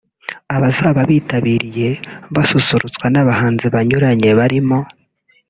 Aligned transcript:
Abazaba 0.55 0.99
bitabiriye 1.09 1.89
basusurutswa 2.35 3.05
n’abahanzi 3.13 3.65
banyuranye 3.75 4.29
barimo 4.39 4.79